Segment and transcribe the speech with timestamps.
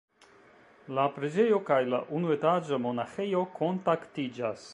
[0.99, 4.67] La preĝejo kaj la unuetaĝa monaĥejo kontaktiĝas.